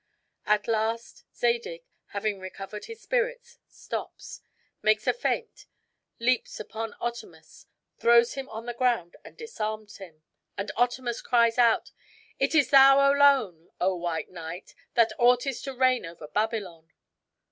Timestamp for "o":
13.79-13.93